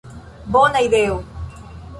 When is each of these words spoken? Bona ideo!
Bona 0.55 0.81
ideo! 0.87 1.21